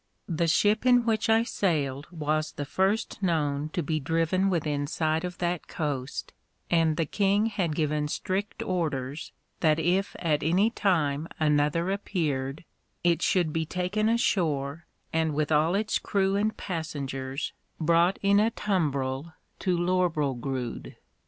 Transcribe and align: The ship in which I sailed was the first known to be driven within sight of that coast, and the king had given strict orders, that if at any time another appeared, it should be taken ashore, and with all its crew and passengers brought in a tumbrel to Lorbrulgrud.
The 0.27 0.47
ship 0.47 0.83
in 0.83 1.05
which 1.05 1.29
I 1.29 1.43
sailed 1.43 2.07
was 2.09 2.53
the 2.53 2.65
first 2.65 3.21
known 3.21 3.69
to 3.73 3.83
be 3.83 3.99
driven 3.99 4.49
within 4.49 4.87
sight 4.87 5.23
of 5.23 5.37
that 5.37 5.67
coast, 5.67 6.33
and 6.71 6.97
the 6.97 7.05
king 7.05 7.45
had 7.45 7.75
given 7.75 8.07
strict 8.07 8.63
orders, 8.63 9.31
that 9.59 9.77
if 9.77 10.15
at 10.17 10.41
any 10.41 10.71
time 10.71 11.27
another 11.39 11.91
appeared, 11.91 12.65
it 13.03 13.21
should 13.21 13.53
be 13.53 13.63
taken 13.67 14.09
ashore, 14.09 14.87
and 15.13 15.35
with 15.35 15.51
all 15.51 15.75
its 15.75 15.99
crew 15.99 16.35
and 16.35 16.57
passengers 16.57 17.53
brought 17.79 18.17
in 18.23 18.39
a 18.39 18.49
tumbrel 18.49 19.33
to 19.59 19.77
Lorbrulgrud. 19.77 20.95